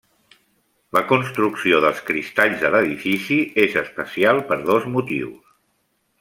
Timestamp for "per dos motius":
4.51-5.55